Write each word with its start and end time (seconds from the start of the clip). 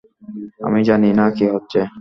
আমি 0.59 0.79
জানি 0.83 1.09
না 1.13 1.25
কি 1.35 1.45
হচ্ছে। 1.53 1.81